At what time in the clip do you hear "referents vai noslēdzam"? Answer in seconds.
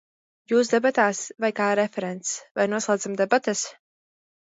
1.83-3.23